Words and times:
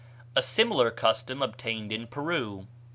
A 0.35 0.41
similar 0.41 0.89
custom 0.89 1.43
obtained 1.43 1.91
in 1.91 2.07
Peru. 2.07 2.65